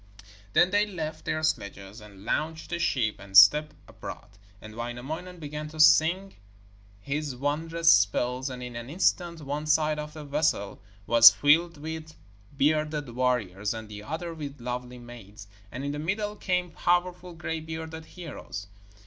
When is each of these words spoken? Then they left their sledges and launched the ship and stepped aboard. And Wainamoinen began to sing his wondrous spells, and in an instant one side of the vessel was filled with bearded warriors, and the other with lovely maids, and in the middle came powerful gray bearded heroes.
Then 0.53 0.71
they 0.71 0.87
left 0.87 1.25
their 1.25 1.43
sledges 1.43 2.01
and 2.01 2.25
launched 2.25 2.71
the 2.71 2.79
ship 2.79 3.19
and 3.19 3.37
stepped 3.37 3.75
aboard. 3.87 4.39
And 4.59 4.73
Wainamoinen 4.75 5.37
began 5.37 5.67
to 5.67 5.79
sing 5.79 6.33
his 7.01 7.35
wondrous 7.35 7.93
spells, 7.93 8.49
and 8.49 8.63
in 8.63 8.75
an 8.75 8.89
instant 8.89 9.41
one 9.41 9.67
side 9.67 9.99
of 9.99 10.13
the 10.13 10.25
vessel 10.25 10.81
was 11.05 11.29
filled 11.29 11.77
with 11.77 12.15
bearded 12.57 13.09
warriors, 13.09 13.75
and 13.75 13.89
the 13.89 14.01
other 14.01 14.33
with 14.33 14.59
lovely 14.59 14.97
maids, 14.97 15.47
and 15.71 15.85
in 15.85 15.91
the 15.91 15.99
middle 15.99 16.35
came 16.35 16.71
powerful 16.71 17.33
gray 17.33 17.59
bearded 17.59 18.05
heroes. 18.05 18.65